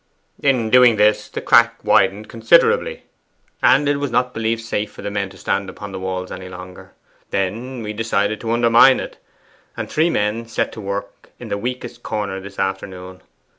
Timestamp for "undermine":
8.51-8.99